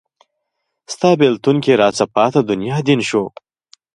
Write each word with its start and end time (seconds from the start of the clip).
ستا 0.93 1.09
بیلتون 1.19 1.55
کې 1.63 1.73
راڅه 1.81 2.05
پاته 2.15 2.39
دنیا 2.49 2.77
دین 2.87 2.99
شو 3.09 3.23